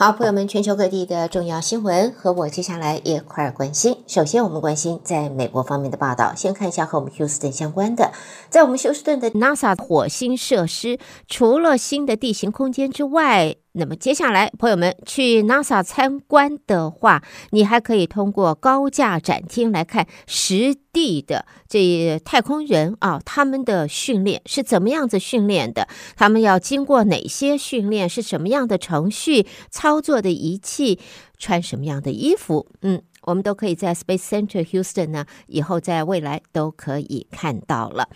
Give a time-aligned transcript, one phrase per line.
[0.00, 3.96] 好，朋友们，全球各地的重要新闻和我接下来一块儿关心。
[4.06, 6.32] 首先，我们关心在美国方面的报道。
[6.36, 8.12] 先看一下和我们休斯顿相关的，
[8.48, 25.86] 在我们休斯顿的 NASA 火星设施，除了新的地形空间之外，那么接下来，朋友们去 NASA 参观的话，你还可以通过高架展厅来看实地的这太空人啊，他们的训练是怎么样子训练的？
[26.16, 28.08] 他们要经过哪些训练？
[28.08, 29.46] 是什么样的程序？
[29.70, 30.98] 操作的仪器？
[31.38, 32.66] 穿什么样的衣服？
[32.82, 33.02] 嗯。
[33.28, 38.08] 我们都可以在 Space Center Houston 呢，以后在未来都可以看到了。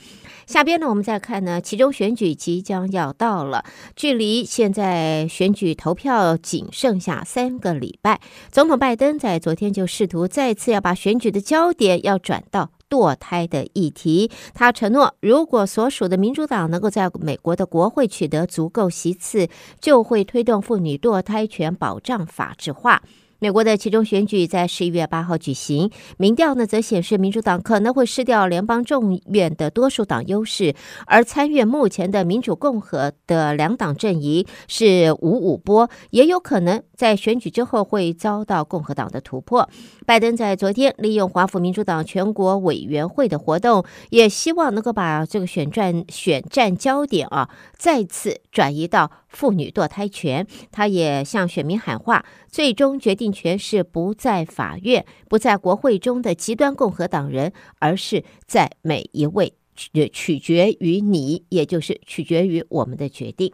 [0.47, 3.63] 下边呢，我们再看呢，其中选举即将要到了，
[3.95, 8.23] 距离现在选举投票仅剩下三个礼拜。
[8.51, 14.31] 总统拜登在昨天就试图再次要把选举的焦点要转到堕胎的议题。
[14.55, 19.49] 他承诺，如果所属的民主党能够在美国的国会取得足够席次，
[19.79, 23.03] 就会推动妇女堕胎权保障法制化。
[23.43, 30.77] 美国的其中选举在十一月八号举行，民调呢则显示民主党可能会失掉联邦众院的多数党优势，
[31.07, 39.69] 而参院目前的民主共和的两党阵营是五五波，也有可能在选举之后会遭到共和党的突破。
[40.13, 50.47] 拜登在昨天利用华府民主党全国委员会的活动，也希望能够把这个选战选战焦点啊再次转移到妇女堕胎权。
[50.71, 63.51] 他也向选民喊话，最终决定权是不在法院，不在国会中的极端共和党人，而是在每一位，取取决于你，也就是取决于我们的决定。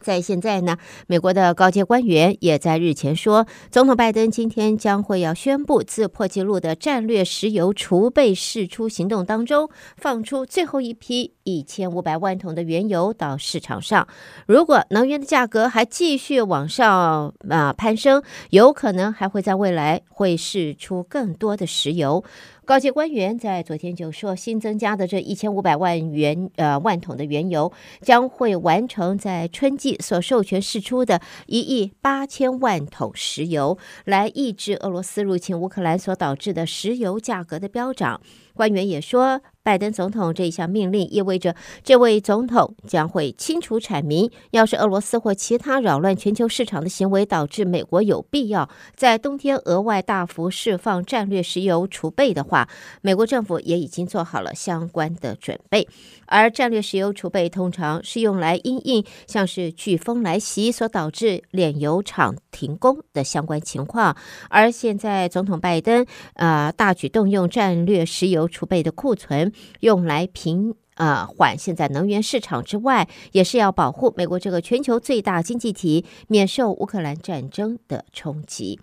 [0.00, 14.06] 在现在呢，美国的高阶官员也在日前说，总统拜登今天将会要宣布，自破纪录的战略石油储备释出行动当中，放出最后一批一千五百万桶的原油到市场上。
[14.46, 22.24] 如果能源的价格还继续往上啊攀升，有可能还会在未来会释出更多的石油。
[22.68, 38.20] 高级官员在昨天就说，新增加的这一千五百万元呃万桶的原油，将会完成在春季所授权释出的一亿八千万桶石油，来抑制俄罗斯入侵乌克兰所导致的石油价格的飙涨。
[38.58, 41.54] 官员也说，拜登总统这一项命令意味着，
[41.84, 52.68] 这位总统将会清楚阐明，要是俄罗斯或其他扰乱全球市场的行为导致美国有必要在冬天额外大幅释放战略石油储备的话，
[53.00, 55.86] 美国政府也已经做好了相关的准备。
[56.26, 64.16] 而战略石油储备通常是用来因应像是飓风来袭所导致炼油厂停工的相关情况，
[64.50, 66.04] 而现在总统拜登
[66.34, 68.47] 啊、大举动用战略石油。
[68.48, 78.80] 储备的库存用来平啊缓现在能源市场之外，也是要保护美国这个全球最大经济体免受乌克兰战争的冲击。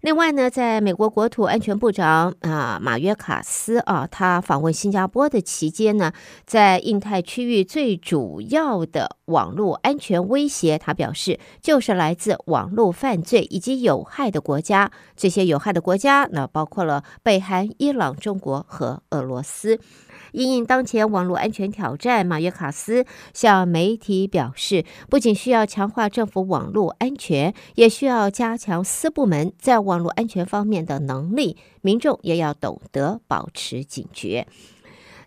[0.00, 6.12] 另外呢，在美国国土安全部长啊马约卡斯啊，他访问新加坡的期间呢，
[6.46, 14.90] 在印太区域最主要的网络安全威胁，他表示就是来自网络犯罪以及有害的国家。
[15.14, 19.78] 这些有害的国家，那包括了北韩、伊朗、中国和俄罗斯。
[20.32, 31.56] 因应当前网络安全挑战，马约卡斯向媒体表示，不仅需要强化政府网络安全，也需要加强私部门在网网络安全方面的能力。
[31.82, 34.46] 民众也要懂得保持警觉。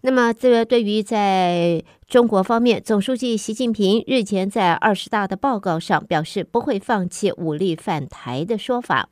[0.06, 9.10] 那么，这对于在中国方面，总书记习近平日前在二十大的报告上表示，不会放弃武力反台的说法。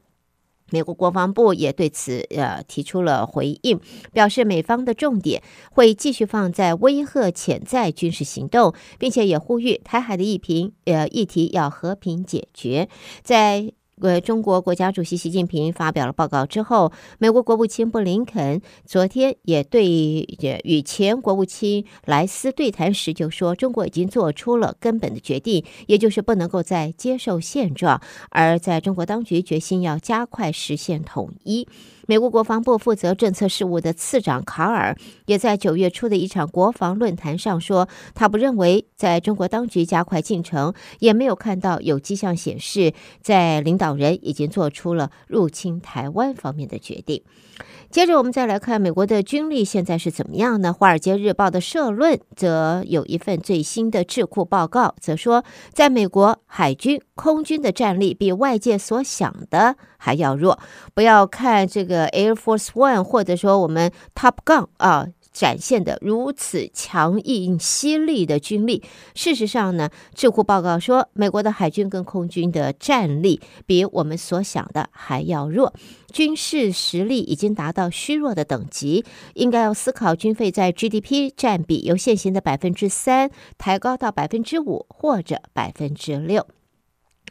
[0.73, 3.79] 美国国防部也对此呃提出了回应，
[4.11, 5.41] 表示美方的重点
[5.71, 12.89] 会继续放在威吓潜在军事行动，并且也呼吁台海的议平呃议题要和平解决，
[13.23, 13.71] 在。
[14.01, 31.67] 呃，中国国家主席习近平发表了报告之后，美国国务卿布林肯昨天也对也与前国务卿莱斯对谈时就说，中国已经做出了根本的决定，也就是不能够再接受现状，而在中国当局决心要加快实现统一。
[32.11, 34.97] 美国国防部负责政策事务的次长卡尔
[35.27, 42.91] 也在九月初的一场国防论坛上说，他不认为在中国当局加快进程，也没有看到有迹象显示
[43.21, 47.23] 在领导人已经做出了入侵台湾方面的决定。
[47.89, 50.69] 接着，我们再来看美国的军力现在是怎么样呢？
[50.73, 60.57] 《华尔街日报》的社论则有一份最新的智库报告，则说，在美国海军、空军的战力比外界所想的还要弱。
[60.95, 65.07] 不要看这个 Air Force One，或者说我们 Top Gun 啊。
[65.33, 68.83] 展现的如此强硬犀利的军力。
[69.15, 75.73] 事实上呢，智库报告说，美国的海军跟空军的战力比我们所想的还要弱，
[76.11, 79.05] 军事实力已经达到虚弱的等级，
[79.35, 86.45] 应该要思考军费在 GDP 占比由现行的百分之三抬高到百分之五或者百分之六。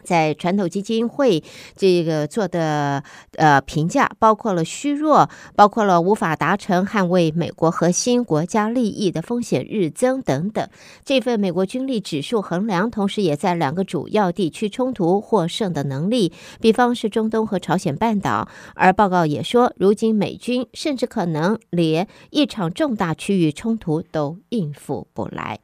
[0.02, 1.42] 在传统基金会
[1.76, 3.02] 这个做的
[3.36, 10.68] 呃评价，包括了虚弱，包括了无法达成捍卫美国核心国家利益的风险日增等等。
[11.04, 18.48] 这份美国军力指数衡量，同时也在两个主要地区冲突获胜的能力，比方是中东和朝鲜半岛。
[18.74, 25.58] 而报告也说，如今美军甚至可能连一场重大区域冲突都应付不来。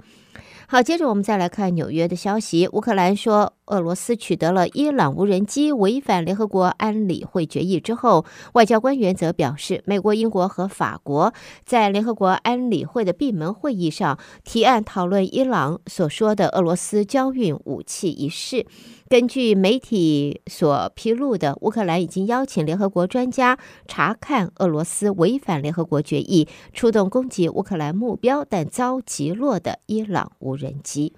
[0.68, 2.68] 好，接着我们再来看纽约的消息。
[2.72, 8.24] 乌克兰说，俄罗斯取得了伊朗无人机违反联合国安理会决议之后，
[8.54, 11.32] 外交官员则表示，美国、英国和法国
[11.64, 18.66] 在联合国安理会的闭门会议上提案讨论伊朗所说的俄罗斯交运武器一事。
[19.08, 31.12] 根据媒体所披露的，乌克兰已经邀请联合国专家查看俄罗斯违反联合国决议、出动攻击乌克兰目标但遭击落的伊朗无人机。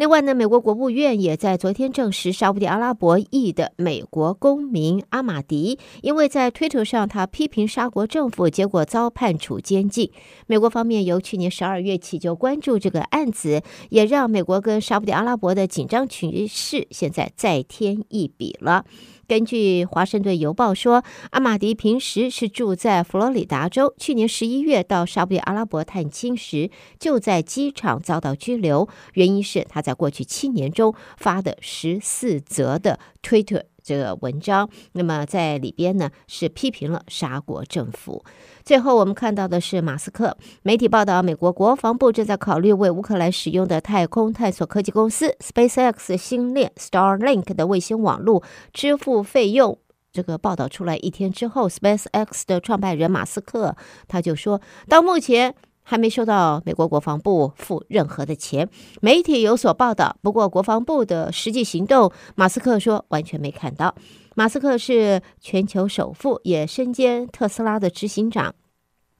[0.00, 10.10] 另外呢，美国国务院也在昨天证实，沙乌地阿拉伯裔的美国公民阿马迪，因为在推特上他批评沙国政府，结果遭判处监禁。
[10.46, 13.60] 美国方面由去年十二月起就关注这个案子，
[13.90, 18.86] 也让美国跟沙乌地阿拉伯的紧张局势现在再添一笔了。
[19.28, 26.68] 根据《华盛顿邮报》说，阿马迪平时是住在佛罗里达州，去年十一月到沙乌地阿拉伯探亲时，
[26.98, 33.64] 就在机场遭到拘留，原因是他在在过去七年中发的十四则的推特。
[33.82, 38.22] 这个文章，那么在里边呢是批评了沙国政府。
[38.62, 49.78] 最后我们看到的是马斯克，媒体报道，美国国防部正在考虑为乌克兰使用的太空探索科技公司 SpaceX 星链 Starlink 的卫星网络支付费用。
[50.12, 53.74] 这个报道出来一天之后，SpaceX 的创办人马斯克
[54.06, 55.56] 他就说到目前。
[55.90, 58.68] 还没收到美国国防部付任何的钱，
[59.00, 60.16] 媒体有所报道。
[60.22, 63.96] 不过，国防部的实际行动，马斯克说完全没看到。
[64.36, 68.54] 马斯克是全球首富，也身兼特斯拉的执行长。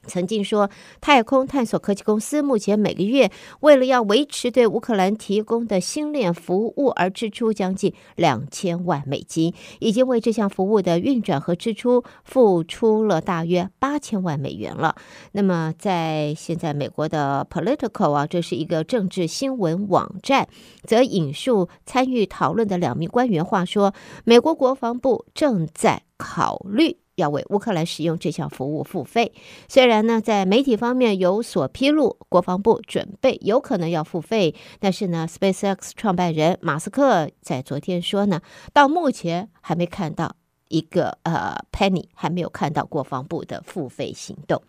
[0.06, 0.70] 曾经说，
[1.00, 3.30] 太空探索科技公司目前每个月
[3.60, 14.96] 为了要维持对乌克兰提供的星链服务而支出将近两千万美金，已经为这项服务的运转和支出付出了大约八千万美元了。
[15.32, 20.48] 那么，在现在美国的 Political 啊，这是一个政治新闻网站，
[20.84, 23.92] 则引述参与讨论的两名官员话说，
[24.24, 26.96] 美国国防部正在考虑。
[27.20, 29.32] 要为乌克兰使用这项服务付费，
[29.68, 38.40] 虽然呢，在媒体方面有所披露，国防部准备有可能要付费，但是呢，SpaceX 创办人马斯克在昨天说呢，
[38.72, 40.34] 到目前还没看到
[40.68, 44.62] 一个呃 penny，还没有看到国防部的付费行动。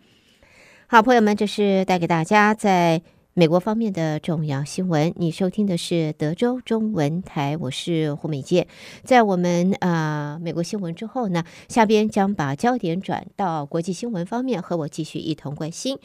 [0.86, 3.02] 好，朋友们，这是带给大家在。
[3.34, 8.66] 美国方面的重要新闻，你收听的是德州中文台，我是胡美健。
[9.04, 15.98] 在我们啊、美国新闻之后呢，下边将把焦点转到国际新闻方面，和我继续一同关心。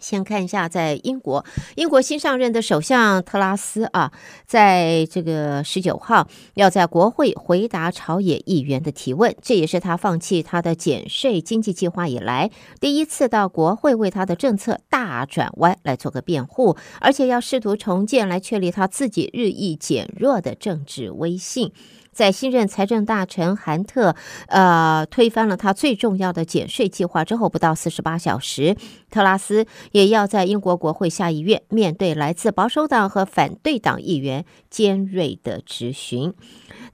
[0.00, 4.12] 先看一下，在英国，英国新上任的首相特拉斯啊，
[4.46, 12.50] 在这个十九号要在国会回答朝野议员的提问，这也是他放弃他的减税经济计划以来
[12.80, 21.72] 第一次到国会为他的政策大转弯来做个辩护，而且要试图重建来确立他自己日益减弱的政治威信。
[22.16, 28.74] 在新任财政大臣韩特，呃，推翻了他最重要的减税计划之后，不到四十八小时，
[29.10, 36.32] 特拉斯也要在英国国会下议院面对来自保守党和反对党议员尖锐的质询。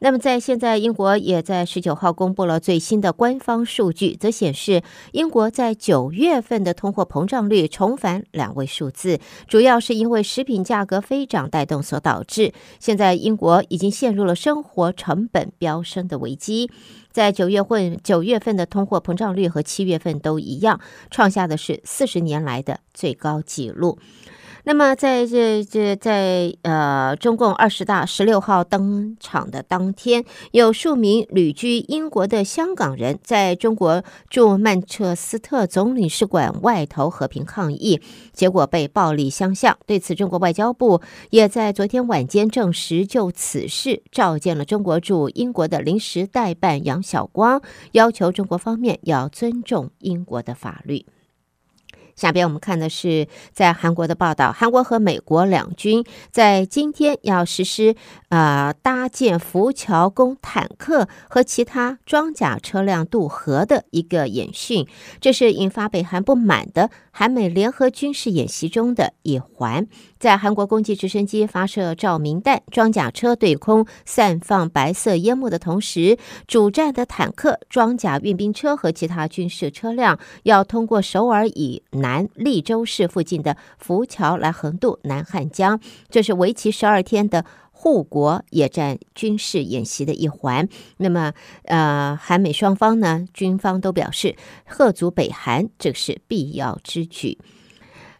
[0.00, 12.52] 那么，在现在，英国也在十九号公布了最新的官方数据，则显示英国在九月份的通货膨胀率重返两位数字，主要是因为食品价格飞涨带动所导致。
[12.80, 16.70] 现在，英国已经陷入了生活成本飙升的危机。
[17.10, 23.98] 在九月份，九月份的通货膨胀率和七月份都一样，创下的是四十年来的最高纪录。
[24.64, 38.00] 那么在这这在呃中共二十大十六号登场的当天，有数名旅居英国的香港人在中国驻曼彻斯特总领事馆外头和平抗议，
[38.32, 39.76] 结果被暴力相向。
[39.84, 41.00] 对此，中国外交部
[41.30, 47.60] 也在昨天晚间证实，就此事召见了中国驻英国的临时代办杨晓光，
[47.92, 51.04] 要求中国方面要尊重英国的法律。
[52.14, 57.94] 下边我们看的是在韩国的报道，韩国和美国两军在今天要实施
[58.28, 64.86] 呃搭建浮桥供坦克和其他装甲车辆渡河的一个演训，
[65.20, 69.86] 这是引发北韩不满的韩美联合军事演习中的一环。
[70.18, 76.16] 在韩国攻击直升机发射照明弹、装甲车对空散放白色烟幕的同时，
[76.46, 85.78] 主战的坦克、装甲运兵车和其他军事车辆要通过首尔以南利州市附近的浮桥来横渡南汉江。
[86.08, 87.44] 这是为期十二天的
[87.82, 90.68] 护国也占军事演习的一环。
[90.98, 91.32] 那么，
[91.64, 97.38] 呃，韩美双方呢，军方都表示贺足北韩，这是必要之举。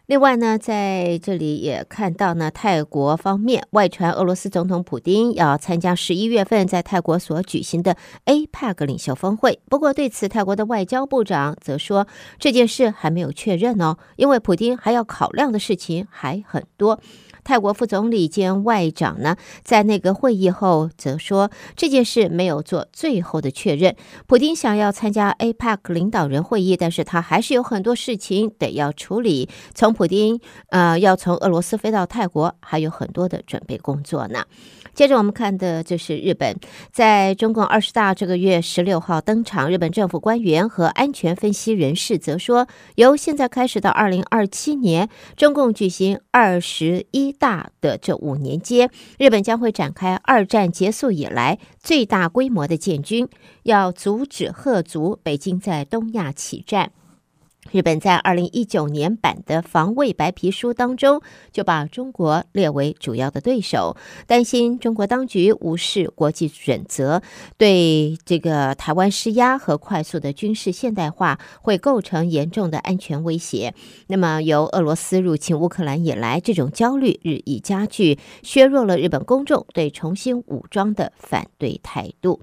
[0.05, 9.61] 另外呢，在这里也看到呢，泰国方面外传俄罗斯总统普丁要参加十一月份在泰国所举行的 APEC 领袖峰会。
[9.69, 12.05] 不过对此，泰国的外交部长则说
[12.37, 16.99] 这件事还没有确认哦，因为普丁还要考量的事情还很多。
[17.43, 23.95] 泰国副总理兼外长呢，在那个会议后则说，这件事没有做最后的确认。
[24.27, 29.49] 普丁想要参加 APEC 领导人会议，但是他还是有很多事情得要处理。
[29.73, 34.45] 从普丁呃要从俄罗斯飞到泰国，还有很多的准备工作呢。
[34.93, 36.55] 接着我们看的就是日本，
[36.91, 39.71] 在中共二十大这个月十六号登场。
[39.71, 53.27] 日本政府官员和安全分析人士则说，由现在开始到二零二七年，中共举行二十一大的这五年间，日本将会展开二战结束以来最大规模的建军，
[53.63, 56.91] 要阻止核足北京在东亚起战。
[57.73, 67.23] 日本在二零一九年版的防卫白皮书当中，就把中国列为主要的对手，担心中国当局无视国际准则，
[67.57, 73.73] 对这个台湾施压和快速的军事现代化会构成严重的安全威胁。
[74.05, 82.39] 那么，由俄罗斯入侵乌克兰以来，这种焦虑日益加剧，削弱了日本公众对重新武装的反对态度。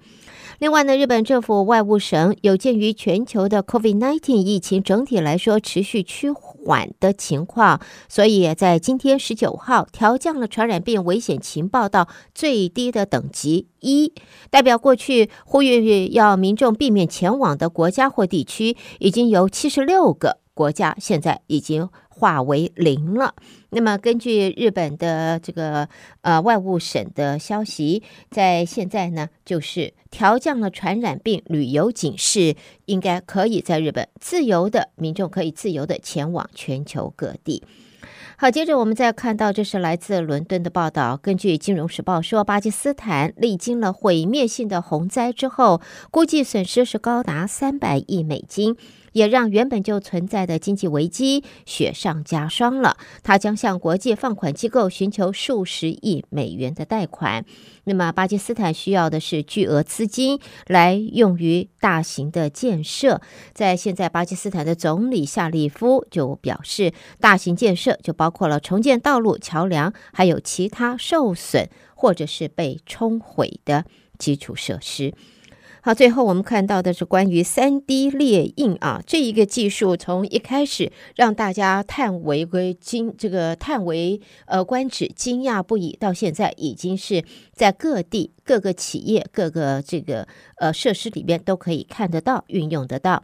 [0.60, 14.12] 另外呢，日本政府外务省有鉴于全球的 COVID-19 疫情整体来说持续趋缓的情况，所以在今天十九号调降了传染病危险情报到最低的等级一，
[14.50, 21.88] 代表过去呼吁要民众避免前往的国家或地区，已经有七十六个国家现在已经
[22.20, 23.34] 化为零了。
[23.70, 25.88] 那么，根据日本的这个
[26.20, 37.62] 呃外务省的消息，在现在呢，就是调降了传染病旅游警示，应该可以在日本自由的民众可以自由的前往全球各地。
[38.36, 41.16] 好，接着我们再看到，这是来自伦敦的报道。
[41.16, 48.76] 根据《金融时报》说，巴基斯坦历经了毁灭性的洪灾之后，估计损失是高达三百亿美金。
[49.12, 52.96] 也让原本就存在的经济危机雪上加霜了。
[53.22, 57.44] 他将向国际放款机构寻求数十亿美元的贷款。
[57.84, 63.20] 那么，巴基斯坦需要的是巨额资金来用于大型的建设。
[63.52, 73.84] 在现在，巴基斯坦的总理夏利夫就表示，大型建设就包括了重建道路、桥梁，还有其他受损或者是被冲毁的
[74.18, 75.14] 基础设施。
[75.82, 93.22] 好，最后我们看到的是关于三 D 列印啊，这一个技术从一开始让大家叹为归惊，这个叹为呃观止，惊讶不已，到现在已经是在各地各个企业各个这个呃设施里边都可以看得到、运用得到。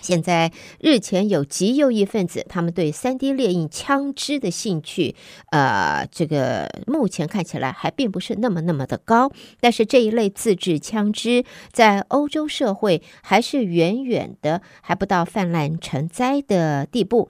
[0.00, 5.14] 现在日前有极右翼分子，他们对三 D 列印枪支的兴趣，
[5.50, 9.30] 呃，这个目前看起来还并不是那么那么的高。
[9.60, 17.28] 但是这一类自制枪支在欧洲社会还是远远的还不到泛滥成灾的地步。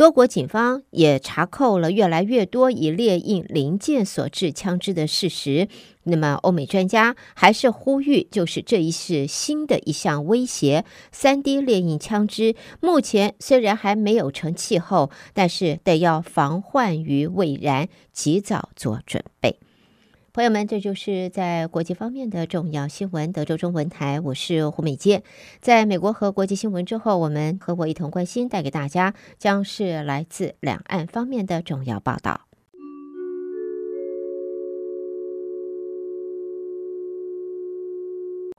[0.00, 5.68] 多国警方也查扣了越来越多以猎印零件所制枪支的事实。
[6.04, 10.86] 那么，欧美专家还是呼吁，就是这一是新的一项威胁。
[11.14, 19.58] 3D 猎印枪支目前虽然还没有成气候，但是得要防患于未然，及早做准备。
[20.32, 23.32] 朋友们，这就是在国际方面的重要新闻。
[23.32, 25.24] 德州中文台，我是胡美杰。
[25.60, 32.49] 在美国和国际新闻之后，我们和我一同关心，带给大家将是来自两岸方面的重要报道。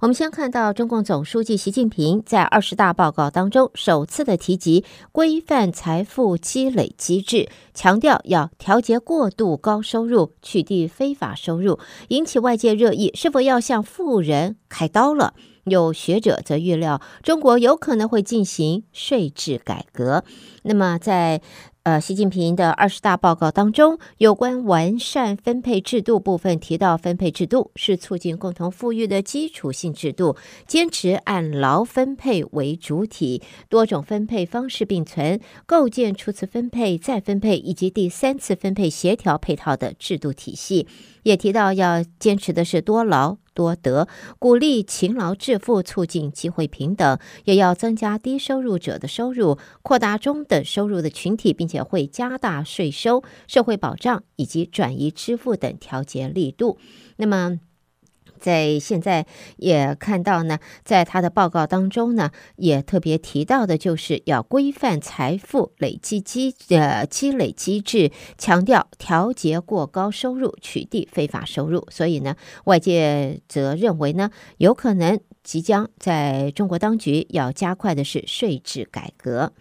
[0.02, 11.78] 我们先看到中共总书记习近平在二十大报告当中首次的提及规范财富积累机制，强调要调节过度高收入，取缔非法收入，
[12.08, 13.12] 引起外界热议。
[13.14, 15.36] 是否要向富人开刀了？
[15.66, 20.24] 有学者则预料，中国有可能会进行税制改革。
[20.64, 21.44] 那么在
[21.84, 30.36] 呃，习近平的二十大报告当中，有关完善分配制度部分提到，分配制度是促进共同富裕的基础性制度，
[30.68, 40.86] 坚持按劳分配为主体，多种分配方式并存，构建初次分配、再分配以及第三次分配协调配套的制度体系。
[41.24, 44.08] 也提到要坚持的是多劳多得，
[44.40, 56.78] 鼓励勤劳致富，促进机会平等，也要增加低收入者的收入，扩大中等收入的群体，并且会加大税收、社会保障以及转移支付等调节力度。
[57.18, 57.60] 那么。
[58.42, 59.26] 在现在
[59.58, 71.88] 也看到呢，在他的报告当中呢，也特别提到的就是要规范财富累积机呃积累机制，强调调节过高收入，取缔非法收入。
[71.92, 79.54] 所以呢，外界则认为呢，有可能即将在中国当局要加快的是税制改革。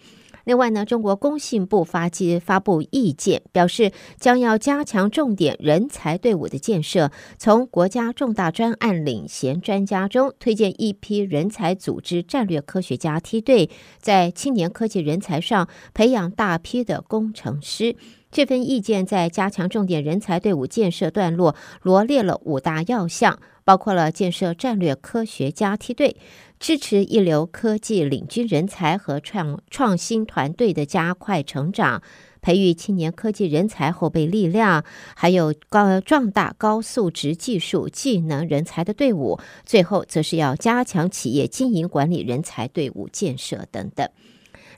[0.50, 17.95] 另外呢，中国工信部发机发布意见，表示将要加强重点人才队伍的建设，从国家重大专案领衔专家中推荐一批人才，组织战略科学家梯队，在青年科技人才上培养大批的工程师。
[18.31, 26.17] 这份意见在加强重点人才队伍建设段落罗列了五大要项，包括了建设战略科学家梯队。
[26.61, 32.03] 支持一流科技领军人才和创创新团队的加快成长，
[32.43, 34.85] 培育青年科技人才后备力量，
[35.17, 39.41] 还有高壮大高素质技术技能人才的队伍。
[39.65, 44.07] 最后，则是要加强企业经营管理人才队伍建设等等。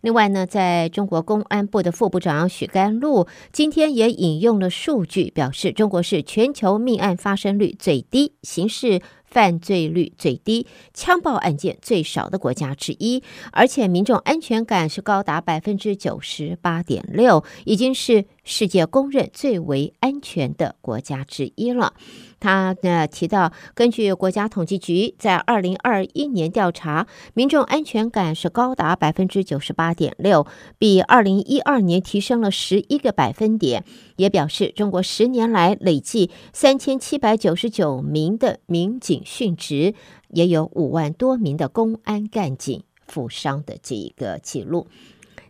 [0.03, 9.01] 另外呢，在中国公安部的副部长许甘露今天也引用了数据，表示中国是全球命案发生率最低、刑事。
[9.33, 21.95] 犯罪率最低、枪爆案件最少的国家之一，而且民众安全感是高达百分之九十八点六，已经是世界公认最为安全的国家之一了。
[22.41, 33.85] 他呢提到，根据国家统计局在二零二一年调查，民众安全感是高达百分之九十八点六，比二零一二年提升了十一个百分点。
[34.17, 39.95] 也表示，中国十年来累计三千七百九十九名的民警殉职，
[40.31, 44.89] 也有五万多名的公安干警负伤的这一个记录。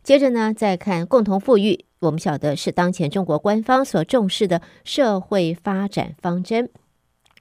[0.02, 6.68] 接着呢，再看共同富裕，我们晓得是当前中国官方所重视的社会发展方针。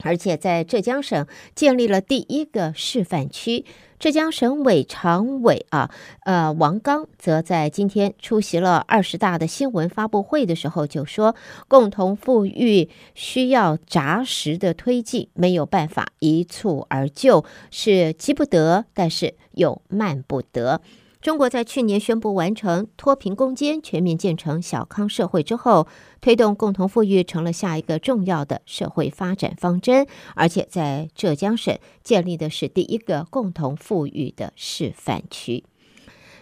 [0.03, 3.65] 而且在浙江省建立了第一个示范区。
[3.99, 5.91] 浙江省委常委啊，
[6.23, 11.35] 呃，王刚则在今天出席了二十大的新闻发布会的时候就说
[11.69, 20.81] ：“共同富裕需要扎实的推进，没有办法一蹴而就，是急不得，但是又慢不得。”
[21.21, 25.87] 中国在去年宣布完成脱贫攻坚、全面建成小康社会之后，
[26.19, 35.63] 推动共同富裕成了下一个重要的社会发展方针，而且在浙江省建立的是第一个共同富裕的示范区。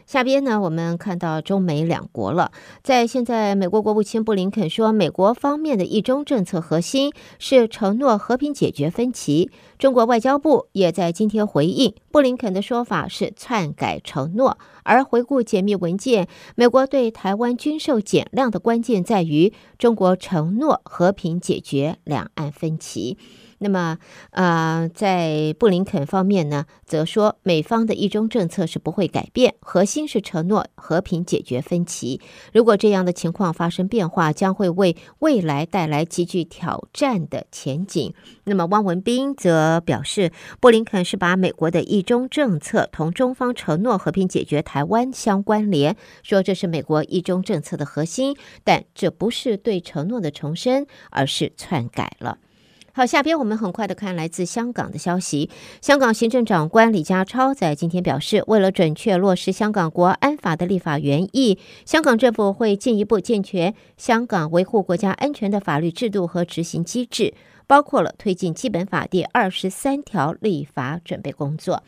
[0.10, 2.52] 下边呢，我们看到中美两国了。
[2.82, 9.52] 在现在，美国国务卿布林肯说，美国方面的一中政策核心是承诺和平解决分歧。
[9.78, 14.58] 中国外交部也在今天回应布林肯的说法是篡改承诺。
[14.82, 23.20] 而回顾解密文件，美国对台湾军售减量的关键在于中国承诺和平解决两岸分歧。
[23.60, 23.98] 那么，
[24.32, 32.22] 呃，在布林肯方面呢，则说美方的一中政策是不会改变，核心是承诺和平解决分歧。
[32.54, 38.14] 如果这样的情况发生变化，将会为未来带来极具挑战的前景。
[38.46, 52.38] 那么，汪文斌则表示，布林肯是把美国的一中政策同中方承诺和平解决台湾相关联，说这是美国一中政策的核心，但这不是对承诺的重申，而是篡改了。
[52.94, 55.50] 好，下边我们很快的看来自香港的消息。
[55.82, 67.34] 香港行政长官李家超在今天表示，为了准确落实香港国安法的立法原意，香港政府会进一步健全香港维护国家安全的法律制度和执行机制。
[67.68, 71.84] 包括了推进基本法第二十三条立法准备工作。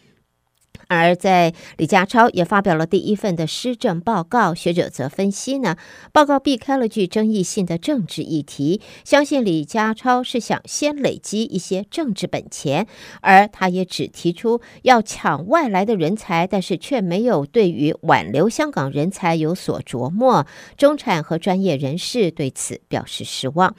[0.87, 5.77] 而在李家超也发表了第一份的施政报告，学者则分析呢，
[6.11, 12.87] 报告避开了具争议性的政治议题，相信李家超是想先累积一些政治本钱，
[13.21, 20.45] 而他也只提出要抢外来的人才，但是却没有对于挽留香港人才有所琢磨，
[20.77, 23.75] 中产和专业人士对此表示失望。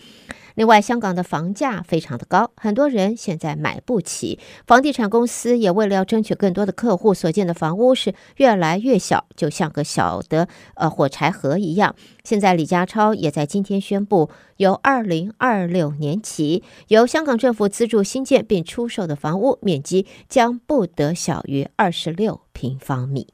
[0.55, 4.39] 另外，香港的房价非常的高，很多人现在买不起。
[4.67, 11.95] 房地产公司也为了要争取更多的客户，所建的房屋是越来越小，就像个小的呃火柴盒一样。
[12.25, 23.29] 现在李家超也在今天宣布，由二零二六年起，由香港政府资助新建并出售的房屋面积将不得小于二十六平方米。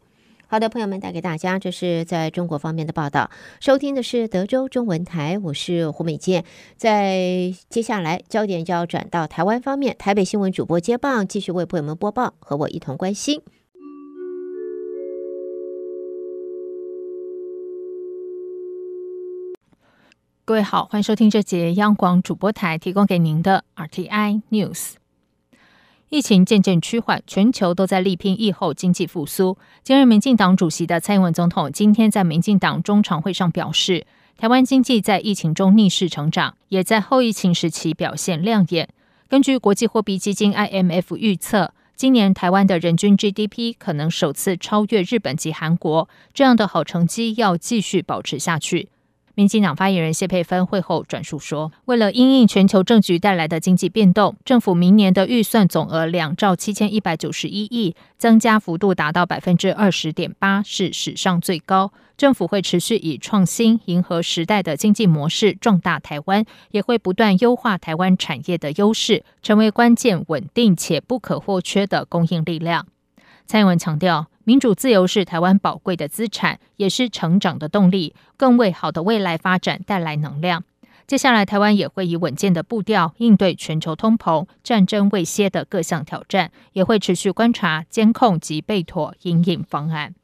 [0.50, 3.30] 好的，朋友们，带给大家，这是在中国方面的报道。
[3.60, 6.42] 收听的是德州中文台，我是胡美健。
[6.74, 13.42] 在接下来，焦点就要转到台湾方面，台北新闻主播接棒，继续为朋友们播报，和我一同关心。
[20.46, 24.94] 各位好，欢迎收听这节央广主播台提供给您的 RTI News。
[26.10, 29.58] 疫情渐渐趋缓，全球都在力拼疫后经济复苏。
[29.82, 34.06] 兼任民进党主席的蔡英文总统今天在民进党中常会上表示，
[34.38, 38.88] 台湾经济在疫情中逆势成长，也在后疫情时期表现亮眼。
[39.28, 48.88] 根据国际货币基金 IMF 预测，今年台湾的人均 GDP 可能首次超越日本及韩国，这样的好成绩要继续保持下去。
[49.38, 61.92] 民进党发言人谢佩芬会后转述说：“为了因应全球政局带来的经济变动，政府明年的预算总额两兆七千一百九十一亿，增加幅度达到百分之二十点八，是史上最高。
[62.16, 72.88] 政府会持续以创新迎合时代的经济模式，壮大台湾，也会不断优化台湾产业的优势，成为关键、稳定且不可或缺的供应力量。”
[73.48, 74.28] 蔡英文强调。
[74.44, 80.64] 民主自由是台湾宝贵的资产，也是成长的动力，更为好的未来发展带来能量。
[81.06, 90.14] 接下来，台湾也会以稳健的步调应对全球通膨、战争未歇的各项挑战，也会持续观察、监控及备妥因应方案。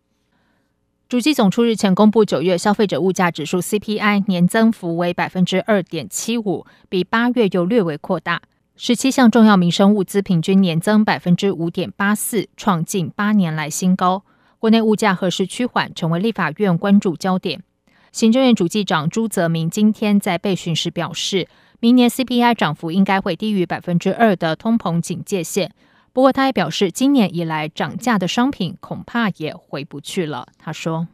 [1.06, 8.40] 主计总处日前公布九月消费者物价指数 CPI 年增幅为百分之二点七五，比八月又略微扩大。
[8.76, 14.24] 十七项重要民生物资平均年增百分之五点八四，创近八年来新高。
[14.58, 17.62] 国内物价何时趋缓，成为立法院关注焦点。
[18.10, 21.46] 行政院主计长朱泽明今天在备询时表示，
[21.78, 25.70] 明年 CPI 涨幅应该会低于百分之二的通膨警戒线。
[26.12, 30.48] 不过，他也表示，今年以来涨价的商品恐怕也回不去了。
[30.58, 31.06] 他说，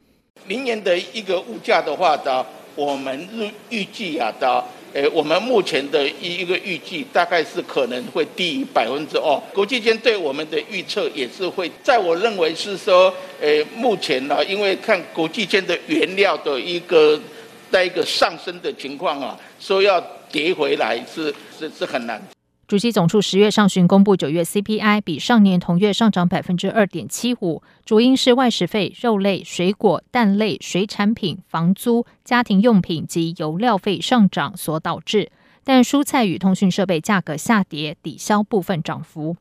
[0.47, 4.65] 明年的一个物价的话的，我们预预计啊的。
[4.93, 9.41] 诶，我们目前的一一个预计大概是可能会低于百分之二。
[9.55, 17.21] 国际间对我们的预测也是会，在我认为是说，诶，目前呢，因为看国际间的原料的一个
[17.71, 20.01] 在一个上升的情况啊，说要
[20.33, 22.21] 跌回来是是是很难。
[22.71, 35.33] 主计总处十月上旬公布九月 CPI，比上年同月上涨百分之二点七五，主因是外食费、肉类、水果、蛋类、水产品、房租、家庭用品及油料费上涨所导致，
[35.65, 39.37] 但蔬菜与通讯设备价格下跌，抵消部分涨幅。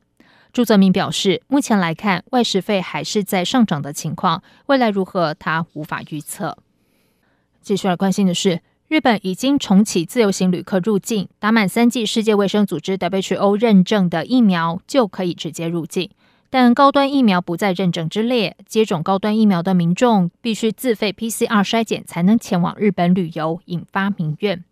[0.52, 6.58] 朱泽明表示，目前来看，外食费还是在上涨的情况，未来如何，他无法预测。
[7.62, 8.60] 继续来关心的是。
[8.90, 16.10] 日本已经重启自由行旅客入境，打满三剂世界卫生组织 WHO 认证的疫苗就可以直接入境。
[16.50, 24.64] 但高端疫苗不在认证之列，接种高端疫苗的民众必须自费 PCR 筛检才能前往日本旅游，引发民怨。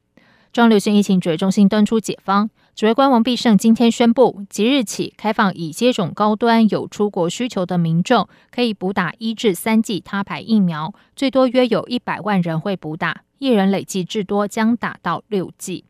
[0.52, 13.22] 中流行疫情指挥中心端出解方，指挥官王必胜今天宣布，即日起开放已接种高端有出国需求的民众，可以补打一至三剂他牌疫苗，最多约有一百万人会补打。
[13.38, 15.84] 一人累计至多将打到六剂。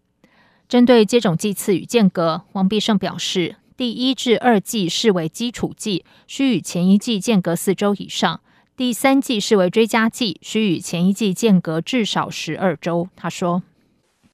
[0.69, 8.41] 针对接种剂次与间隔，王必胜表示，第一至二剂视为基础剂，需与前一剂间隔四周以上；
[8.77, 13.09] 第三剂视为追加剂，需与前一剂间隔至少十二周。
[13.17, 13.63] 他说：“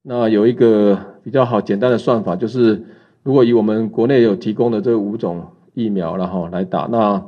[0.02, 2.84] 那有一个比较好简单的算法，就是
[3.22, 7.24] 如果以我们国内有提供的这五种疫苗，然后来打，那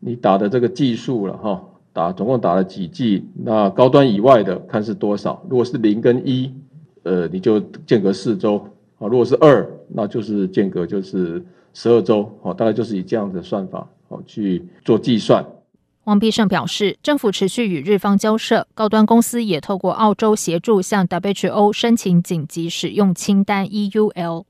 [0.00, 1.64] 你打的这个剂数了哈。”
[1.98, 3.26] 打总共打了几剂？
[3.34, 5.44] 那高端以外的看是多少？
[5.50, 6.54] 如果是零跟一，
[7.02, 8.56] 呃，你就间隔四周
[9.00, 12.32] 啊；如果是二，那就是间隔就是十二周。
[12.40, 15.44] 好，大概就是以这样的算法好去做计算。
[16.04, 24.44] 王必胜表示，政府持续与日方交涉，高端公司也透过澳洲协助向 WHO 申请紧急使用清单 EUL。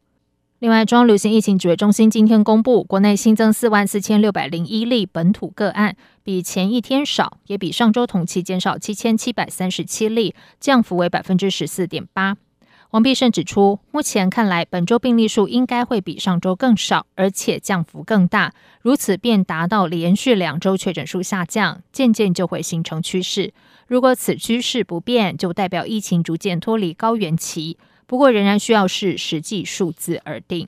[0.61, 5.95] 另外，中央流行疫情指挥中心今天公布，国内新增四万四千六百零一例本土个案，
[6.25, 12.37] 比前一天少，也比上周同期减少七千七百三十七例，降幅为百分之十四点八。
[12.91, 23.53] 王必胜指出，目前看来，本周病例数应该会比上周更少，而且降幅更大，如此便达到连续两周确诊数下降，渐渐就会形成趋势。
[23.87, 27.79] 如果此趋势不变，就代表疫情逐渐脱离高原期。
[28.09, 30.67] 不过，仍然需要视实际数字而定。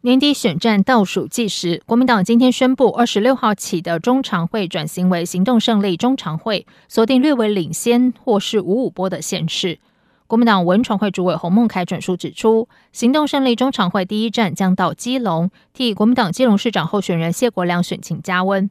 [0.00, 9.78] 年底选战倒数计时，国民党今天宣布，二十六号起的中常会转型为行动胜利中常会，锁定略微领先或是五五波的县市。
[10.26, 18.68] 国民党文传会主委洪孟楷转述指出，行动胜利中常会第一站将到基隆，替国民党基隆市长候选人谢国梁选情加温。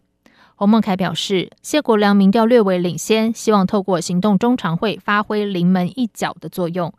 [0.56, 6.94] 洪孟楷表示，谢国梁民调略微领先，希望透过行动中常会发挥临门一脚的作用。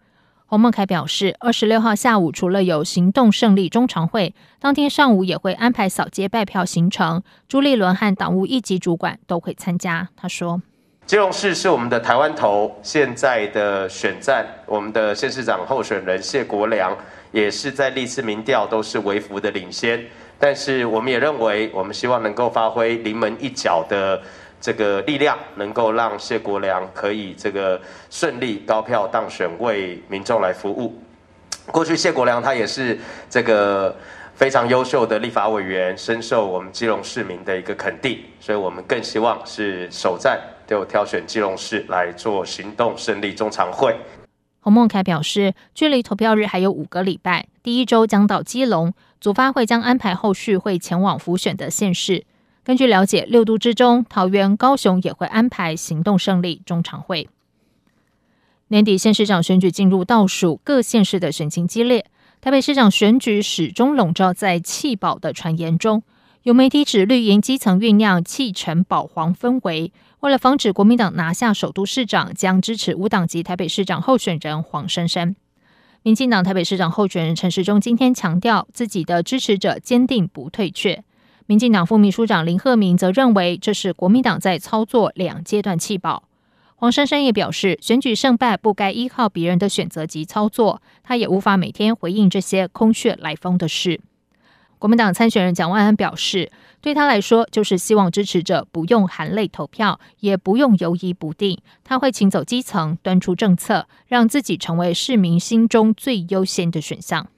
[0.48, 7.20] 洪孟凯表示，二十六号下午除了有行动胜利中常会，当天上午也会安排扫街拜票行程。
[7.48, 10.08] 朱立伦和党务一级主管都会参加。
[10.16, 10.62] 他说
[11.04, 16.96] ：“基隆市是我们的台湾头，现在的选战，我们的县市长候选人谢国良
[17.32, 20.00] 也是在历次民调都是微幅的领先，
[20.38, 24.22] 但是我们也认为，我们希望能够发挥临门一脚的。”
[24.60, 30.98] 这个力量能够让谢国良可以这个顺利高票当选，为民众来服务。
[31.70, 33.94] 过去谢国良他也是这个
[34.34, 43.96] 非常优秀的立法委员，深受我们基隆市民的一个肯定，所以我们更希望是首战就挑选基隆市来做行动胜利中常会。
[44.60, 52.24] 洪孟楷表示，距离投票日还有五个礼拜，第一周将到基隆，组发会将安排后续会前往浮选的县市。
[52.66, 57.28] 根据了解，六都之中，桃园、高雄也会安排行动胜利中常会。
[58.66, 62.06] 年底县市长选举进入倒数，各县市的选情激烈。
[62.40, 66.02] 台北市长选举始终笼罩在弃保的传言中，
[66.42, 75.36] 有媒体指绿营基层酝酿弃城保黄氛围，为了防止国民党拿下首都市长，将支持无党籍台北市长候选人黄珊珊。
[76.02, 81.04] 民进党台北市长候选人陈时中今天强调，自己的支持者坚定不退却。
[81.48, 86.24] 民进党副秘书长林鹤明则认为，这是国民党在操作两阶段弃保。
[86.74, 94.00] 黄珊珊也表示，选举胜败不该依靠别人的选择及操作，他也无法每天回应这些空穴来风的事。
[94.80, 107.28] 国民党参选人蒋万安表示，对他来说，就是希望支持者不用含泪投票，也不用犹疑不定，他会请走基层，端出政策，让自己成为市民心中最优先的选项。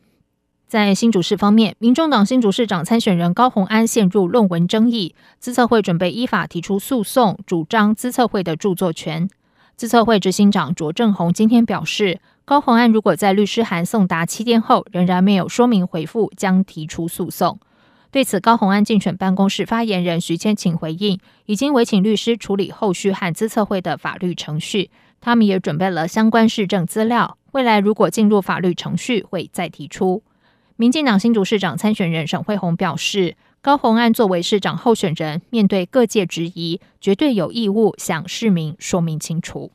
[0.68, 9.31] 在新竹市方面，民众党新竹市长参选人高虹安陷入论文争议，资策会准备依法提出诉讼，主张资策会的著作权。
[9.76, 17.59] 资策会执行长卓正宏今天表示，高虹安如果在律师函送达七天后仍然没有说明回复，将提出诉讼。
[18.11, 30.22] 对此，高虹安竞选办公室发言人徐千晴回应，已经委请律师处理后续和资策会的法律程序，他们也准备了相关事证资料，未来如果进入法律程序，会再提出。
[30.80, 39.72] 民进党新竹市长参选人沈慧虹表示，高虹安作为市长候选人，面对各界质疑，绝对有义务向市民说明清楚。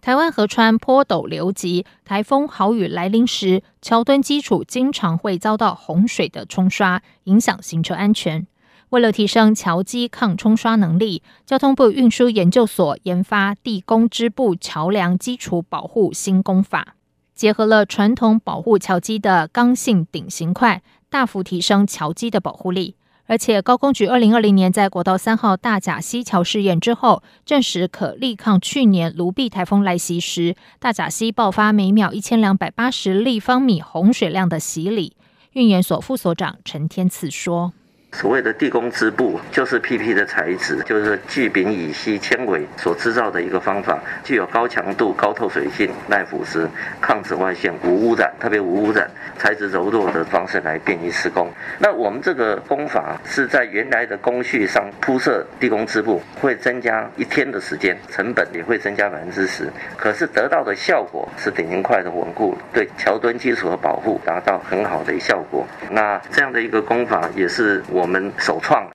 [0.00, 8.44] 台湾河川坡陡流急，台风豪雨来临时，桥墩基础经常会遭到洪水的冲刷，影响行车安全。
[8.88, 16.96] 为了提升桥基抗冲刷能力，交通部运输研究所研发地工支部桥梁基础保护新工法。
[17.34, 22.94] 结合了传统保护桥基的刚性顶型块，大幅提升桥基的保护力。
[23.26, 35.16] 而且高工局二零二零年在国道三号大甲溪桥试验之后，证实可力抗去年卢碧台风来袭时大甲溪爆发每秒一千两百八十立方米洪水量的洗礼。
[35.52, 37.72] 运研所副所长陈天赐说。
[38.14, 46.64] 所谓的地工织布就是 PP 的材质，就是聚丙乙烯纤维所制造的一个方法，具有高强度、高透水性、耐腐蚀、
[47.00, 51.50] 抗紫外线、无污染，特别无污染、材质柔弱的方式来便于施工。
[51.76, 65.66] 那我们这个工法是在原来的工序上铺设地工织布，会增加一天的时间，成本也会增加百分之十，可是得到的效果是顶型块的稳固，对桥墩基础的保护达到很好的效果。
[65.90, 68.03] 那这样的一个工法也是我。
[68.04, 68.86] 我们首创。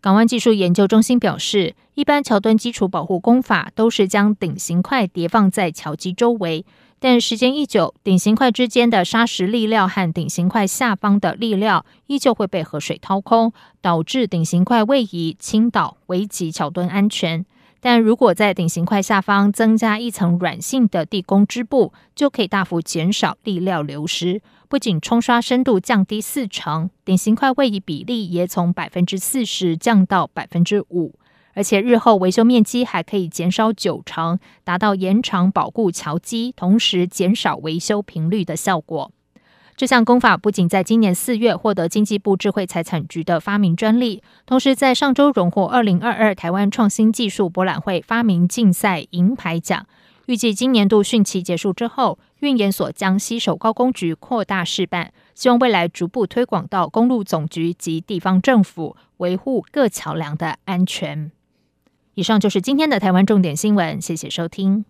[0.00, 6.66] 港湾技术研究中心表示，一般桥墩基础保护工法都是将顶型块叠放在桥基周围，
[6.98, 17.46] 但时间一久，顶型块之间的砂石粒料和顶型块下方的粒料依旧会被河水掏空，导致顶型块位移倾倒，危及桥墩安全。
[17.80, 24.42] 但如果在顶型块下方增加一层软性的地沟织布，就可以大幅减少沥料流失。
[24.68, 31.14] 不仅冲刷深度降低四成，顶型块位移比例也从百分之四十降到百分之五，
[31.54, 39.10] 而且日后维修面积还可以减少九成，达到延长保固桥基，同时减少维修频率的效果。
[39.78, 49.86] 这项工法不仅在今年四月获得经济部智慧财产局的发明专利，同时在上周荣获二零二二台湾创新技术博览会发明竞赛银牌奖。
[50.26, 61.30] 预计今年度汛期结束之后，运研所将携手高工局扩大试办，希望未来逐步推广到公路总局及地方政府，维护各桥梁的安全。
[62.14, 64.84] 以上就是今天的台湾重点新闻，谢谢收听。